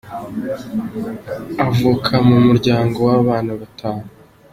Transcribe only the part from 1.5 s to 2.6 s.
avuka mu